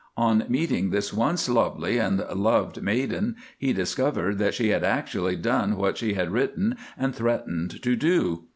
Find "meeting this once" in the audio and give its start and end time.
0.49-1.47